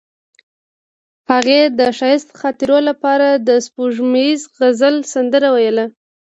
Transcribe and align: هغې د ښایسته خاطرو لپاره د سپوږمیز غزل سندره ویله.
هغې 1.31 1.61
د 1.79 1.81
ښایسته 1.97 2.33
خاطرو 2.41 2.77
لپاره 2.89 3.27
د 3.47 3.49
سپوږمیز 3.65 4.39
غزل 4.57 4.95
سندره 5.13 5.49
ویله. 5.55 5.85